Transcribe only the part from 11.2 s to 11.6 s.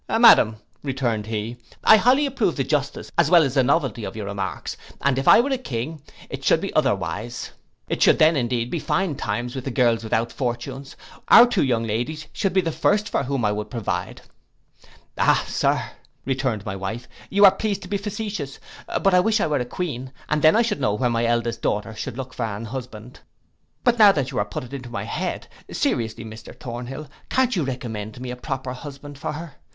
our